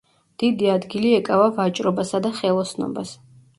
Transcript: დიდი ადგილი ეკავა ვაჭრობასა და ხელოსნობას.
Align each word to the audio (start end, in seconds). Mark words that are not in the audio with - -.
დიდი 0.43 0.71
ადგილი 0.75 1.11
ეკავა 1.17 1.51
ვაჭრობასა 1.61 2.25
და 2.27 2.35
ხელოსნობას. 2.41 3.17